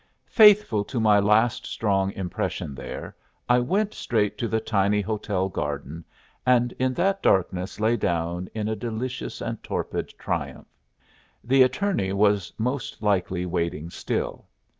Faithful 0.31 0.83
to 0.83 0.99
my 0.99 1.19
last 1.19 1.67
strong 1.67 2.11
impression 2.13 2.73
there, 2.73 3.15
I 3.47 3.59
went 3.59 3.93
straight 3.93 4.35
to 4.39 4.47
the 4.47 4.59
tiny 4.59 4.99
hotel 4.99 5.47
garden, 5.47 6.03
and 6.43 6.71
in 6.79 6.95
that 6.95 7.21
darkness 7.21 7.79
lay 7.79 7.97
down 7.97 8.49
in 8.55 8.67
a 8.67 8.75
delicious 8.75 9.41
and 9.41 9.61
torpid 9.61 10.09
triumph. 10.17 10.73
The 11.43 11.61
attorney 11.61 12.13
was 12.13 12.51
most 12.57 13.03
likely 13.03 13.45
waiting 13.45 13.91
still. 13.91 14.47